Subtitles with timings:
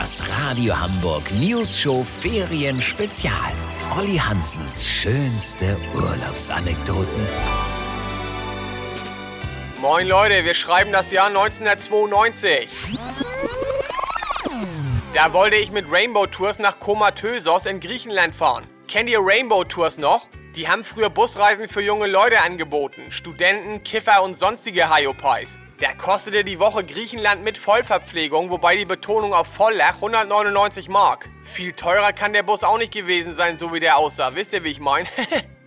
[0.00, 3.52] Das Radio Hamburg News Show Ferien Spezial.
[3.98, 7.28] Olli Hansens schönste Urlaubsanekdoten.
[9.78, 12.70] Moin Leute, wir schreiben das Jahr 1992.
[15.12, 18.64] Da wollte ich mit Rainbow Tours nach Komatösos in Griechenland fahren.
[18.88, 20.26] Kennt ihr Rainbow Tours noch?
[20.56, 23.12] Die haben früher Busreisen für junge Leute angeboten.
[23.12, 25.60] Studenten, Kiffer und sonstige Hyopies.
[25.80, 31.30] Der kostete die Woche Griechenland mit Vollverpflegung, wobei die Betonung auf voll lag 199 Mark.
[31.44, 34.34] Viel teurer kann der Bus auch nicht gewesen sein, so wie der aussah.
[34.34, 35.06] Wisst ihr, wie ich mein?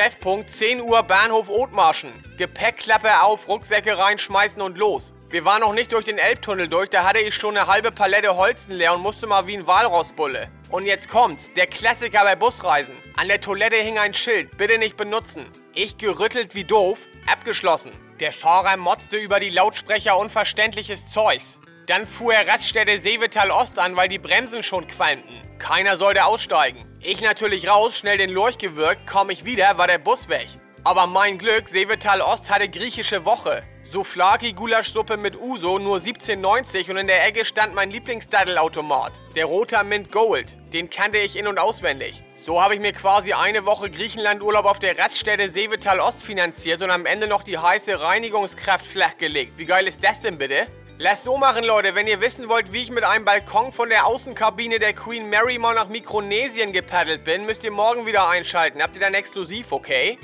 [0.00, 2.14] Treffpunkt 10 Uhr Bahnhof Othmarschen.
[2.38, 5.12] Gepäckklappe auf, Rucksäcke reinschmeißen und los.
[5.28, 8.34] Wir waren noch nicht durch den Elbtunnel durch, da hatte ich schon eine halbe Palette
[8.34, 10.48] Holzen leer und musste mal wie ein Walrossbulle.
[10.70, 12.94] Und jetzt kommt's, der Klassiker bei Busreisen.
[13.14, 15.50] An der Toilette hing ein Schild, bitte nicht benutzen.
[15.74, 17.92] Ich gerüttelt wie doof, abgeschlossen.
[18.20, 21.58] Der Fahrer motzte über die Lautsprecher unverständliches Zeugs.
[21.90, 25.34] Dann fuhr er Raststätte Seevetal Ost an, weil die Bremsen schon qualmten.
[25.58, 26.86] Keiner sollte aussteigen.
[27.00, 30.46] Ich natürlich raus, schnell den Lurch gewirkt, komm ich wieder, war der Bus weg.
[30.84, 33.64] Aber mein Glück, Seevetal Ost hatte griechische Woche.
[33.82, 39.20] Souflaki Gulaschsuppe mit Uso nur 17,90 und in der Ecke stand mein Lieblingsdaddelautomat.
[39.34, 40.56] Der roter Mint Gold.
[40.72, 42.22] Den kannte ich in- und auswendig.
[42.36, 46.92] So habe ich mir quasi eine Woche Griechenlandurlaub auf der Raststätte Seevetal Ost finanziert und
[46.92, 49.58] am Ende noch die heiße Reinigungskraft flachgelegt.
[49.58, 50.68] Wie geil ist das denn bitte?
[51.02, 51.94] Lasst so machen, Leute.
[51.94, 55.56] Wenn ihr wissen wollt, wie ich mit einem Balkon von der Außenkabine der Queen Mary
[55.56, 58.82] mal nach Mikronesien gepaddelt bin, müsst ihr morgen wieder einschalten.
[58.82, 60.18] Habt ihr dann exklusiv, okay?